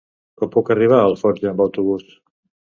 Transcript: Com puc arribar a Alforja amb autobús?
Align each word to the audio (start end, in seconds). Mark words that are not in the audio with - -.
Com 0.41 0.49
puc 0.55 0.71
arribar 0.77 0.97
a 1.01 1.05
Alforja 1.11 1.53
amb 1.53 1.63
autobús? 1.69 2.11